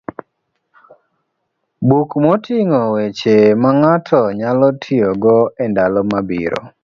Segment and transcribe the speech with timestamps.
[1.87, 6.61] buk moting'o weche ma ng'ato nyalo tiyogo e ndalo mabiro.